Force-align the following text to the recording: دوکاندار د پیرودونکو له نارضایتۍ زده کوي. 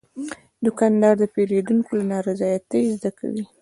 دوکاندار 0.65 1.13
د 1.19 1.23
پیرودونکو 1.33 1.91
له 1.99 2.03
نارضایتۍ 2.13 2.81
زده 2.97 3.11
کوي. 3.19 3.43